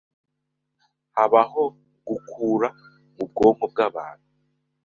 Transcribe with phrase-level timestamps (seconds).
[1.15, 1.63] Habaho
[2.07, 2.67] gukura
[3.15, 4.27] mubwonko bwabantu